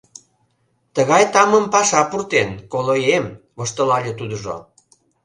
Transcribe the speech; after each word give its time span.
—Тыгай 0.95 1.23
тамым 1.33 1.65
паша 1.73 2.01
пуртен, 2.09 2.49
колоем,— 2.71 3.25
воштылале 3.57 4.11
тудыжо. 4.19 4.55